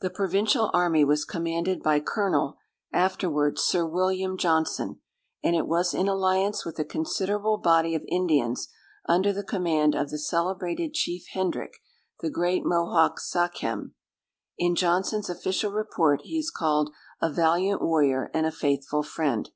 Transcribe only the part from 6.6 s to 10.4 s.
with a considerable body of Indians, under the command of the